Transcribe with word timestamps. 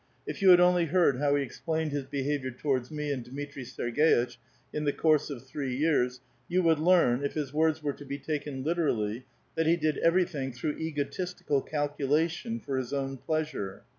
If 0.25 0.41
you 0.41 0.49
had 0.49 0.59
only 0.59 0.85
heard 0.85 1.17
how 1.19 1.35
he 1.35 1.43
explained 1.43 1.91
his 1.91 2.07
behavior 2.07 2.49
towards 2.49 2.89
me 2.89 3.11
and 3.11 3.23
Dmitri 3.23 3.61
Serg^itch 3.61 4.37
in 4.73 4.83
the 4.83 4.91
course 4.93 5.29
of 5.29 5.45
three 5.45 5.75
yeare, 5.75 6.09
you 6.47 6.63
would 6.63 6.79
learn, 6.79 7.23
if 7.23 7.35
his 7.35 7.53
words 7.53 7.83
were 7.83 7.93
to 7.93 8.03
be 8.05 8.17
taken 8.17 8.63
literally, 8.63 9.25
that 9.53 9.67
he 9.67 9.75
did 9.77 9.99
everything 9.99 10.53
through 10.53 10.79
egotistical 10.79 11.61
calculation 11.61 12.59
for 12.59 12.77
his 12.79 12.93
own 12.93 13.17
pleas 13.17 13.53
ure. 13.53 13.83